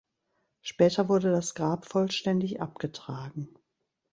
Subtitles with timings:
[0.63, 3.49] Später wurde das Grab vollständig abgetragen.